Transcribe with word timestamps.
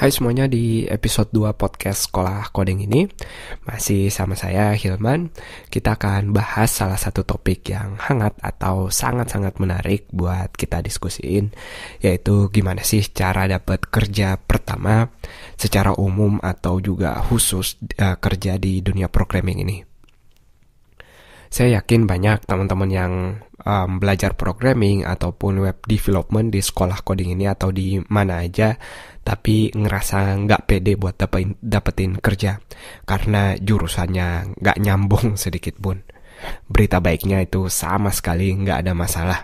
Hai 0.00 0.08
semuanya 0.08 0.48
di 0.48 0.88
episode 0.88 1.28
2 1.28 1.60
podcast 1.60 2.08
Sekolah 2.08 2.48
Coding 2.56 2.88
ini. 2.88 3.04
Masih 3.68 4.08
sama 4.08 4.32
saya 4.32 4.72
Hilman. 4.72 5.28
Kita 5.68 6.00
akan 6.00 6.32
bahas 6.32 6.72
salah 6.72 6.96
satu 6.96 7.20
topik 7.20 7.68
yang 7.68 8.00
hangat 8.00 8.32
atau 8.40 8.88
sangat-sangat 8.88 9.60
menarik 9.60 10.08
buat 10.08 10.56
kita 10.56 10.80
diskusiin 10.80 11.52
Yaitu 12.00 12.48
gimana 12.48 12.80
sih 12.80 13.04
cara 13.12 13.44
dapat 13.44 13.92
kerja 13.92 14.40
pertama 14.40 15.12
secara 15.60 15.92
umum 15.92 16.40
atau 16.40 16.80
juga 16.80 17.20
khusus 17.20 17.76
uh, 18.00 18.16
kerja 18.16 18.56
di 18.56 18.80
dunia 18.80 19.12
programming 19.12 19.60
ini 19.68 19.89
saya 21.50 21.82
yakin 21.82 22.06
banyak 22.06 22.46
teman-teman 22.46 22.90
yang 22.90 23.12
um, 23.66 23.98
belajar 23.98 24.38
programming 24.38 25.02
ataupun 25.02 25.66
web 25.66 25.82
development 25.82 26.54
di 26.54 26.62
sekolah 26.62 27.02
coding 27.02 27.34
ini 27.34 27.50
atau 27.50 27.74
di 27.74 27.98
mana 28.06 28.46
aja 28.46 28.78
tapi 29.20 29.74
ngerasa 29.74 30.38
nggak 30.46 30.64
pede 30.64 30.94
buat 30.96 31.18
dapetin, 31.18 31.58
dapetin 31.60 32.16
kerja 32.22 32.62
karena 33.04 33.58
jurusannya 33.58 34.56
nggak 34.62 34.78
nyambung 34.78 35.34
sedikit 35.42 35.76
pun. 35.76 36.00
Berita 36.70 37.04
baiknya 37.04 37.44
itu 37.44 37.68
sama 37.68 38.08
sekali 38.14 38.54
nggak 38.54 38.86
ada 38.86 38.92
masalah. 38.96 39.40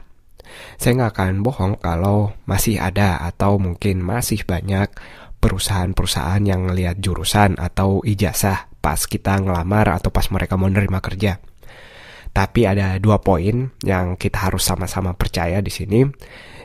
Saya 0.80 1.02
nggak 1.02 1.12
akan 1.12 1.34
bohong 1.44 1.74
kalau 1.82 2.32
masih 2.48 2.80
ada 2.80 3.20
atau 3.20 3.60
mungkin 3.60 4.00
masih 4.00 4.46
banyak 4.48 4.88
perusahaan-perusahaan 5.42 6.40
yang 6.40 6.70
ngelihat 6.70 6.96
jurusan 7.02 7.60
atau 7.60 8.00
ijazah 8.00 8.72
pas 8.80 9.04
kita 9.04 9.36
ngelamar 9.42 9.90
atau 9.92 10.08
pas 10.08 10.24
mereka 10.32 10.56
mau 10.56 10.70
nerima 10.70 11.04
kerja. 11.04 11.36
Tapi 12.36 12.68
ada 12.68 13.00
dua 13.00 13.16
poin 13.16 13.72
yang 13.80 14.20
kita 14.20 14.52
harus 14.52 14.60
sama-sama 14.60 15.16
percaya 15.16 15.64
di 15.64 15.72
sini. 15.72 16.04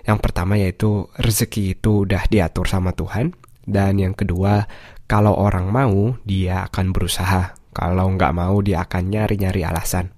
Yang 0.04 0.20
pertama 0.20 0.60
yaitu 0.60 1.08
rezeki 1.16 1.80
itu 1.80 2.04
udah 2.04 2.28
diatur 2.28 2.68
sama 2.68 2.92
Tuhan. 2.92 3.32
Dan 3.64 3.96
yang 3.96 4.12
kedua, 4.12 4.68
kalau 5.08 5.32
orang 5.32 5.72
mau, 5.72 6.20
dia 6.28 6.68
akan 6.68 6.92
berusaha. 6.92 7.56
Kalau 7.72 8.12
nggak 8.12 8.36
mau, 8.36 8.60
dia 8.60 8.84
akan 8.84 9.16
nyari-nyari 9.16 9.64
alasan. 9.64 10.12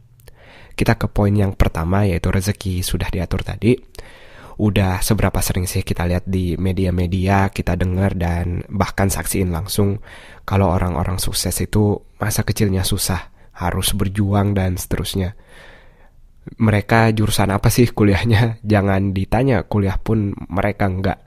Kita 0.74 0.98
ke 0.98 1.06
poin 1.06 1.38
yang 1.38 1.54
pertama 1.54 2.02
yaitu 2.02 2.34
rezeki 2.34 2.82
sudah 2.82 3.14
diatur 3.14 3.46
tadi. 3.46 3.78
Udah 4.58 5.06
seberapa 5.06 5.38
sering 5.38 5.70
sih 5.70 5.86
kita 5.86 6.06
lihat 6.10 6.26
di 6.26 6.58
media-media, 6.58 7.54
kita 7.54 7.78
dengar 7.78 8.18
dan 8.18 8.66
bahkan 8.74 9.10
saksiin 9.10 9.54
langsung 9.54 10.02
kalau 10.50 10.70
orang-orang 10.74 11.22
sukses 11.22 11.58
itu 11.62 12.02
masa 12.22 12.46
kecilnya 12.46 12.86
susah, 12.86 13.33
harus 13.54 13.94
berjuang 13.94 14.58
dan 14.58 14.76
seterusnya. 14.78 15.38
Mereka 16.60 17.16
jurusan 17.16 17.54
apa 17.54 17.72
sih 17.72 17.88
kuliahnya? 17.90 18.58
Jangan 18.72 19.16
ditanya 19.16 19.64
kuliah 19.66 19.96
pun 19.98 20.36
mereka 20.52 20.90
enggak 20.90 21.20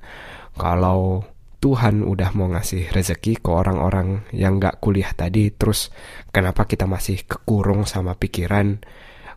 kalau 0.57 1.25
Tuhan 1.57 2.05
udah 2.05 2.37
mau 2.37 2.53
ngasih 2.53 2.93
rezeki 2.93 3.41
ke 3.41 3.49
orang-orang 3.49 4.29
yang 4.31 4.61
nggak 4.61 4.79
kuliah 4.79 5.09
tadi 5.17 5.49
terus 5.51 5.89
kenapa 6.29 6.69
kita 6.69 6.85
masih 6.85 7.25
kekurung 7.25 7.89
sama 7.89 8.13
pikiran 8.13 8.77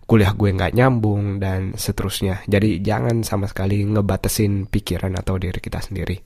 kuliah 0.09 0.33
gue 0.33 0.49
nggak 0.49 0.73
nyambung 0.73 1.37
dan 1.37 1.77
seterusnya. 1.77 2.41
Jadi 2.49 2.81
jangan 2.81 3.21
sama 3.21 3.45
sekali 3.45 3.85
ngebatesin 3.85 4.65
pikiran 4.65 5.13
atau 5.13 5.37
diri 5.37 5.61
kita 5.61 5.85
sendiri. 5.85 6.17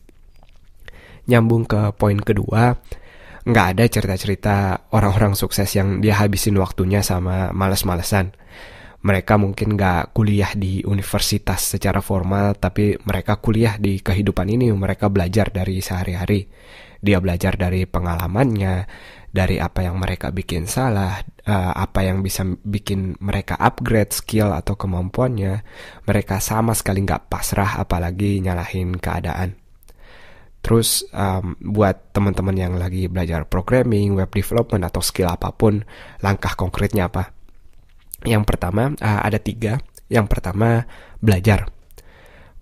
Nyambung 1.27 1.67
ke 1.67 1.91
poin 1.99 2.15
kedua 2.15 2.79
nggak 3.43 3.67
ada 3.75 3.83
cerita-cerita 3.87 4.55
orang-orang 4.95 5.35
sukses 5.35 5.67
yang 5.75 5.99
dia 5.99 6.15
habisin 6.15 6.55
waktunya 6.55 7.03
sama 7.03 7.51
males-malesan 7.51 8.31
mereka 9.03 9.35
mungkin 9.35 9.75
nggak 9.75 10.15
kuliah 10.15 10.55
di 10.55 10.79
universitas 10.87 11.75
secara 11.75 11.99
formal, 11.99 12.55
tapi 12.55 12.95
mereka 13.03 13.35
kuliah 13.35 13.75
di 13.75 13.99
kehidupan 13.99 14.47
ini. 14.47 14.71
Mereka 14.71 15.11
belajar 15.11 15.51
dari 15.51 15.83
sehari-hari. 15.83 16.47
Dia 17.03 17.19
belajar 17.19 17.59
dari 17.59 17.83
pengalamannya, 17.83 18.87
dari 19.27 19.59
apa 19.59 19.83
yang 19.83 19.99
mereka 19.99 20.31
bikin 20.31 20.71
salah, 20.71 21.19
uh, 21.19 21.73
apa 21.75 21.99
yang 22.07 22.23
bisa 22.23 22.47
bikin 22.47 23.19
mereka 23.19 23.59
upgrade 23.59 24.15
skill 24.15 24.55
atau 24.55 24.79
kemampuannya. 24.79 25.67
Mereka 26.07 26.39
sama 26.39 26.71
sekali 26.71 27.03
nggak 27.03 27.27
pasrah, 27.27 27.83
apalagi 27.83 28.39
nyalahin 28.39 28.95
keadaan. 28.95 29.62
Terus 30.63 31.03
um, 31.11 31.59
buat 31.59 32.15
teman-teman 32.15 32.55
yang 32.55 32.73
lagi 32.79 33.11
belajar 33.11 33.43
programming, 33.43 34.15
web 34.15 34.31
development 34.31 34.87
atau 34.87 35.03
skill 35.03 35.27
apa 35.27 35.51
pun, 35.51 35.83
langkah 36.23 36.55
konkretnya 36.55 37.11
apa? 37.11 37.35
Yang 38.23 38.43
pertama 38.47 38.95
uh, 38.95 39.21
ada 39.21 39.37
tiga. 39.43 39.83
Yang 40.07 40.31
pertama 40.31 40.87
belajar. 41.19 41.67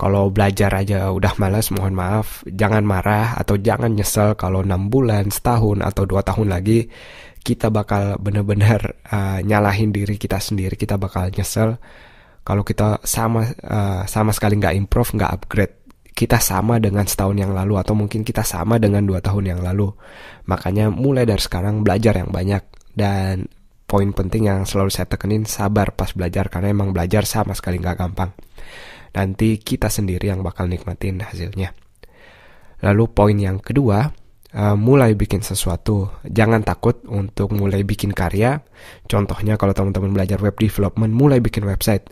Kalau 0.01 0.34
belajar 0.34 0.73
aja 0.73 1.13
udah 1.13 1.38
males, 1.38 1.69
mohon 1.69 1.94
maaf, 1.94 2.41
jangan 2.50 2.81
marah 2.81 3.38
atau 3.38 3.53
jangan 3.53 3.94
nyesel 3.94 4.34
kalau 4.34 4.66
6 4.66 4.90
bulan, 4.90 5.29
setahun 5.29 5.85
atau 5.85 6.09
dua 6.09 6.25
tahun 6.25 6.50
lagi 6.50 6.90
kita 7.41 7.73
bakal 7.73 8.22
bener-bener 8.22 9.01
uh, 9.09 9.41
nyalahin 9.41 9.94
diri 9.94 10.17
kita 10.17 10.38
sendiri, 10.38 10.78
kita 10.78 10.97
bakal 10.97 11.29
nyesel 11.29 11.78
kalau 12.41 12.66
kita 12.66 13.01
sama 13.06 13.53
uh, 13.61 14.01
sama 14.09 14.34
sekali 14.34 14.57
nggak 14.57 14.78
improve, 14.78 15.13
nggak 15.13 15.31
upgrade. 15.34 15.75
Kita 16.11 16.38
sama 16.38 16.77
dengan 16.77 17.07
setahun 17.07 17.33
yang 17.39 17.51
lalu 17.55 17.79
atau 17.81 17.97
mungkin 17.97 18.22
kita 18.22 18.45
sama 18.45 18.77
dengan 18.77 19.01
dua 19.07 19.23
tahun 19.23 19.57
yang 19.57 19.61
lalu. 19.63 19.89
Makanya 20.45 20.91
mulai 20.91 21.25
dari 21.25 21.41
sekarang 21.41 21.81
belajar 21.81 22.19
yang 22.19 22.29
banyak 22.29 22.61
dan 22.94 23.47
poin 23.88 24.11
penting 24.16 24.47
yang 24.47 24.63
selalu 24.63 24.88
saya 24.88 25.07
tekenin 25.09 25.44
sabar 25.44 25.91
pas 25.91 26.16
belajar 26.16 26.47
karena 26.47 26.72
emang 26.72 26.95
belajar 26.95 27.27
sama 27.27 27.51
sekali 27.57 27.79
nggak 27.79 27.97
gampang. 27.97 28.31
Nanti 29.11 29.59
kita 29.59 29.91
sendiri 29.91 30.31
yang 30.31 30.39
bakal 30.39 30.72
nikmatin 30.72 31.19
hasilnya. 31.19 31.75
Lalu 32.81 33.03
poin 33.11 33.38
yang 33.38 33.59
kedua, 33.59 34.09
uh, 34.56 34.75
mulai 34.75 35.16
bikin 35.16 35.44
sesuatu. 35.44 36.12
Jangan 36.28 36.63
takut 36.63 37.03
untuk 37.07 37.56
mulai 37.56 37.84
bikin 37.84 38.12
karya. 38.12 38.59
Contohnya 39.07 39.56
kalau 39.56 39.75
teman-teman 39.75 40.12
belajar 40.16 40.39
web 40.39 40.56
development, 40.59 41.12
mulai 41.12 41.39
bikin 41.39 41.63
website. 41.67 42.07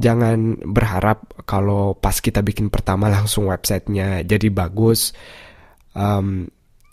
Jangan 0.00 0.64
berharap 0.64 1.44
kalau 1.44 1.94
pas 1.98 2.16
kita 2.16 2.40
bikin 2.40 2.72
pertama 2.72 3.10
langsung 3.16 3.50
websitenya 3.50 4.24
jadi 4.26 4.48
bagus. 4.50 5.12
Um, 5.92 6.48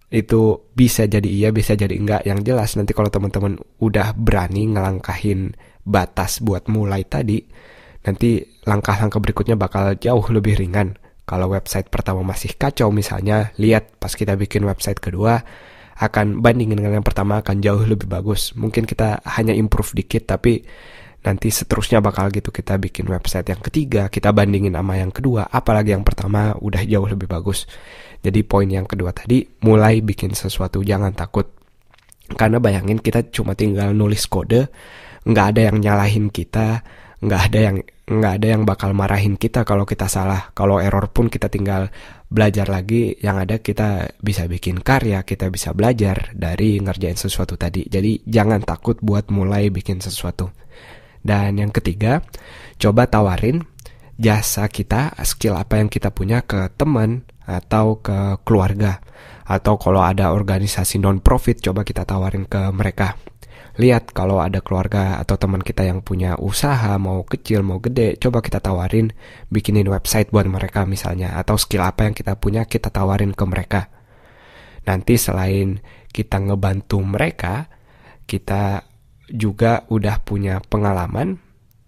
itu 0.09 0.65
bisa 0.73 1.05
jadi 1.05 1.29
iya 1.29 1.49
bisa 1.53 1.77
jadi 1.77 1.93
enggak 1.93 2.25
yang 2.25 2.41
jelas 2.41 2.73
nanti 2.73 2.97
kalau 2.97 3.13
teman-teman 3.13 3.61
udah 3.77 4.17
berani 4.17 4.65
ngelangkahin 4.73 5.53
batas 5.85 6.41
buat 6.41 6.65
mulai 6.65 7.05
tadi 7.05 7.45
nanti 8.01 8.41
langkah-langkah 8.65 9.21
berikutnya 9.21 9.53
bakal 9.53 9.93
jauh 10.01 10.25
lebih 10.33 10.57
ringan 10.57 10.97
kalau 11.29 11.53
website 11.53 11.93
pertama 11.93 12.25
masih 12.25 12.57
kacau 12.57 12.89
misalnya 12.89 13.53
lihat 13.61 14.01
pas 14.01 14.09
kita 14.09 14.33
bikin 14.33 14.65
website 14.65 14.97
kedua 14.97 15.45
akan 16.01 16.41
bandingin 16.41 16.81
dengan 16.81 16.97
yang 16.97 17.05
pertama 17.05 17.45
akan 17.45 17.61
jauh 17.61 17.85
lebih 17.85 18.09
bagus. 18.09 18.57
Mungkin 18.57 18.89
kita 18.89 19.21
hanya 19.37 19.53
improve 19.53 19.93
dikit 19.93 20.25
tapi 20.25 20.65
nanti 21.21 21.53
seterusnya 21.53 22.01
bakal 22.01 22.33
gitu 22.33 22.49
kita 22.49 22.81
bikin 22.81 23.05
website 23.11 23.51
yang 23.51 23.59
ketiga 23.59 24.07
kita 24.07 24.31
bandingin 24.31 24.71
sama 24.71 24.95
yang 24.95 25.11
kedua 25.11 25.51
apalagi 25.51 25.91
yang 25.91 26.07
pertama 26.07 26.57
udah 26.57 26.81
jauh 26.81 27.05
lebih 27.05 27.29
bagus. 27.29 27.69
Jadi 28.25 28.41
poin 28.41 28.65
yang 28.65 28.89
kedua 28.89 29.13
tadi 29.13 29.45
mulai 29.61 30.01
bikin 30.01 30.33
sesuatu 30.33 30.81
jangan 30.81 31.13
takut. 31.13 31.45
Karena 32.33 32.57
bayangin 32.57 32.97
kita 32.97 33.29
cuma 33.29 33.53
tinggal 33.53 33.93
nulis 33.93 34.25
kode 34.25 34.65
nggak 35.29 35.45
ada 35.53 35.61
yang 35.69 35.77
nyalahin 35.77 36.33
kita 36.33 36.81
nggak 37.19 37.41
ada 37.51 37.59
yang 37.59 37.77
nggak 38.09 38.33
ada 38.41 38.47
yang 38.57 38.63
bakal 38.65 38.97
marahin 38.97 39.37
kita 39.37 39.61
kalau 39.61 39.85
kita 39.85 40.09
salah 40.09 40.49
kalau 40.57 40.81
error 40.81 41.13
pun 41.13 41.29
kita 41.29 41.45
tinggal 41.45 41.93
belajar 42.25 42.65
lagi 42.65 43.13
yang 43.21 43.37
ada 43.37 43.61
kita 43.61 44.17
bisa 44.17 44.49
bikin 44.49 44.81
karya 44.81 45.21
kita 45.21 45.53
bisa 45.53 45.77
belajar 45.77 46.33
dari 46.33 46.81
ngerjain 46.81 47.17
sesuatu 47.17 47.53
tadi 47.53 47.85
jadi 47.85 48.25
jangan 48.25 48.65
takut 48.65 48.97
buat 48.99 49.29
mulai 49.29 49.69
bikin 49.69 50.01
sesuatu 50.01 50.49
dan 51.23 51.59
yang 51.59 51.71
ketiga, 51.71 52.23
coba 52.79 53.07
tawarin 53.11 53.63
jasa 54.19 54.67
kita, 54.71 55.15
skill 55.23 55.55
apa 55.55 55.79
yang 55.79 55.91
kita 55.91 56.11
punya 56.11 56.43
ke 56.43 56.71
teman 56.79 57.27
atau 57.43 57.99
ke 57.99 58.39
keluarga. 58.47 59.03
Atau 59.49 59.81
kalau 59.81 60.05
ada 60.05 60.31
organisasi 60.31 61.01
non-profit, 61.01 61.59
coba 61.59 61.81
kita 61.81 62.05
tawarin 62.05 62.45
ke 62.45 62.69
mereka. 62.69 63.17
Lihat 63.77 64.15
kalau 64.15 64.41
ada 64.41 64.63
keluarga 64.65 65.21
atau 65.21 65.37
teman 65.37 65.61
kita 65.61 65.85
yang 65.85 66.01
punya 66.01 66.39
usaha, 66.41 66.97
mau 66.97 67.21
kecil, 67.21 67.61
mau 67.61 67.77
gede, 67.77 68.17
coba 68.17 68.41
kita 68.41 68.57
tawarin 68.63 69.13
bikinin 69.53 69.85
website 69.85 70.33
buat 70.33 70.49
mereka 70.49 70.89
misalnya. 70.89 71.37
Atau 71.37 71.59
skill 71.61 71.85
apa 71.85 72.09
yang 72.09 72.15
kita 72.17 72.33
punya, 72.39 72.65
kita 72.65 72.89
tawarin 72.89 73.35
ke 73.35 73.45
mereka. 73.45 73.81
Nanti 74.89 75.21
selain 75.21 75.77
kita 76.09 76.41
ngebantu 76.41 76.97
mereka, 77.05 77.69
kita 78.25 78.81
juga 79.29 79.85
udah 79.93 80.17
punya 80.25 80.57
pengalaman 80.65 81.37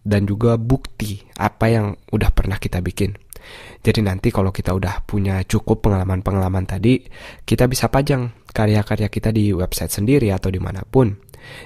dan 0.02 0.26
juga 0.26 0.58
bukti 0.58 1.22
apa 1.38 1.66
yang 1.70 1.98
udah 2.14 2.30
pernah 2.30 2.62
kita 2.62 2.82
bikin. 2.82 3.18
Jadi 3.82 4.00
nanti 4.06 4.30
kalau 4.30 4.54
kita 4.54 4.72
udah 4.74 5.04
punya 5.04 5.42
cukup 5.44 5.82
pengalaman-pengalaman 5.86 6.66
tadi, 6.70 7.02
kita 7.46 7.66
bisa 7.66 7.90
pajang 7.90 8.32
karya-karya 8.52 9.08
kita 9.10 9.34
di 9.34 9.52
website 9.52 9.92
sendiri 9.92 10.30
atau 10.30 10.54
di 10.54 10.62
mana 10.62 10.86
pun. 10.86 11.14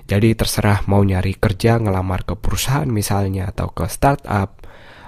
Jadi 0.07 0.31
terserah 0.33 0.87
mau 0.87 1.03
nyari 1.03 1.35
kerja, 1.35 1.77
ngelamar 1.77 2.23
ke 2.23 2.39
perusahaan 2.39 2.87
misalnya, 2.87 3.51
atau 3.51 3.75
ke 3.75 3.85
startup, 3.91 4.65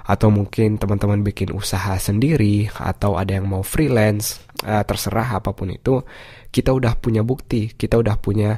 atau 0.08 0.32
mungkin 0.32 0.80
teman-teman 0.80 1.20
bikin 1.20 1.52
usaha 1.52 1.92
sendiri 2.00 2.72
atau 2.72 3.20
ada 3.20 3.36
yang 3.36 3.44
mau 3.44 3.60
freelance 3.60 4.40
uh, 4.64 4.80
terserah 4.80 5.36
apa 5.36 5.52
pun 5.52 5.68
itu 5.68 6.00
kita 6.48 6.72
udah 6.72 6.96
punya 6.96 7.20
bukti 7.20 7.76
kita 7.76 8.00
udah 8.00 8.16
punya 8.16 8.56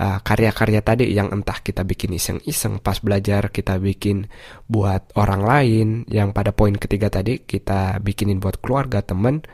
uh, 0.00 0.18
karya-karya 0.24 0.80
tadi 0.80 1.12
yang 1.12 1.28
entah 1.28 1.60
kita 1.60 1.84
bikin 1.84 2.16
iseng-iseng 2.16 2.80
pas 2.80 2.96
belajar 3.04 3.52
kita 3.52 3.76
bikin 3.76 4.24
buat 4.64 5.12
orang 5.20 5.42
lain 5.44 5.88
yang 6.08 6.32
pada 6.32 6.56
poin 6.56 6.72
ketiga 6.72 7.12
tadi 7.12 7.44
kita 7.44 8.00
bikinin 8.00 8.40
buat 8.40 8.58
keluarga 8.64 9.04
teman 9.04 9.44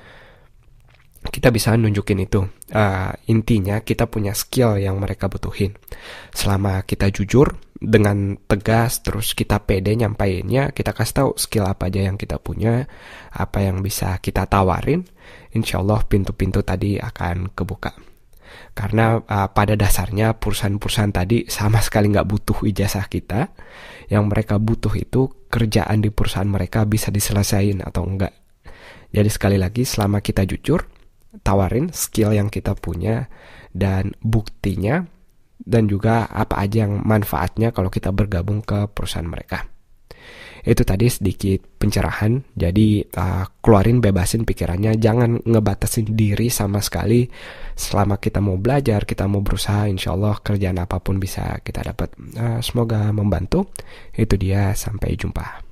kita 1.27 1.51
bisa 1.51 1.75
nunjukin 1.75 2.23
itu. 2.23 2.47
Uh, 2.71 3.11
intinya 3.27 3.83
kita 3.83 4.07
punya 4.07 4.31
skill 4.31 4.79
yang 4.79 4.99
mereka 5.03 5.27
butuhin. 5.27 5.75
Selama 6.31 6.87
kita 6.87 7.11
jujur 7.11 7.59
dengan 7.77 8.39
tegas, 8.47 9.03
terus 9.03 9.35
kita 9.35 9.63
pede 9.63 9.93
nyampainnya, 9.99 10.71
kita 10.71 10.95
kasih 10.95 11.15
tahu 11.15 11.31
skill 11.35 11.67
apa 11.67 11.91
aja 11.91 12.07
yang 12.07 12.17
kita 12.17 12.39
punya, 12.39 12.87
apa 13.35 13.59
yang 13.59 13.83
bisa 13.85 14.17
kita 14.23 14.47
tawarin, 14.47 15.05
insya 15.53 15.83
Allah 15.83 16.01
pintu-pintu 16.07 16.63
tadi 16.63 16.97
akan 16.97 17.53
kebuka. 17.53 18.16
Karena 18.73 19.21
uh, 19.21 19.49
pada 19.51 19.75
dasarnya 19.75 20.37
perusahaan-perusahaan 20.37 21.15
tadi 21.15 21.47
sama 21.49 21.81
sekali 21.81 22.13
nggak 22.13 22.29
butuh 22.29 22.59
ijazah 22.67 23.07
kita. 23.07 23.53
Yang 24.11 24.25
mereka 24.31 24.55
butuh 24.63 24.95
itu 24.95 25.47
kerjaan 25.51 26.03
di 26.03 26.11
perusahaan 26.15 26.49
mereka 26.49 26.87
bisa 26.87 27.11
diselesaikan 27.13 27.83
atau 27.85 28.07
enggak. 28.07 28.35
Jadi 29.11 29.31
sekali 29.31 29.57
lagi 29.57 29.87
selama 29.87 30.21
kita 30.21 30.43
jujur, 30.45 30.85
tawarin 31.41 31.91
skill 31.95 32.35
yang 32.35 32.51
kita 32.51 32.75
punya 32.77 33.31
dan 33.73 34.13
buktinya 34.25 35.05
dan 35.63 35.89
juga 35.89 36.29
apa 36.29 36.61
aja 36.61 36.85
yang 36.85 37.01
manfaatnya 37.03 37.73
kalau 37.73 37.89
kita 37.89 38.13
bergabung 38.13 38.61
ke 38.61 38.87
perusahaan 38.93 39.27
mereka. 39.27 39.76
Itu 40.67 40.83
tadi 40.83 41.07
sedikit 41.07 41.63
pencerahan, 41.79 42.43
jadi 42.59 43.07
uh, 43.07 43.47
keluarin 43.63 44.03
bebasin 44.03 44.43
pikirannya, 44.43 44.99
jangan 44.99 45.47
ngebatasin 45.47 46.11
diri 46.19 46.51
sama 46.51 46.83
sekali. 46.83 47.31
Selama 47.79 48.19
kita 48.19 48.43
mau 48.43 48.59
belajar, 48.59 49.07
kita 49.07 49.31
mau 49.31 49.47
berusaha, 49.47 49.87
insya 49.87 50.19
Allah 50.19 50.35
kerjaan 50.43 50.83
apa 50.83 50.99
pun 50.99 51.23
bisa 51.23 51.63
kita 51.63 51.87
dapat. 51.87 52.11
Uh, 52.35 52.59
semoga 52.67 53.15
membantu. 53.15 53.71
Itu 54.11 54.35
dia, 54.35 54.75
sampai 54.75 55.15
jumpa. 55.15 55.66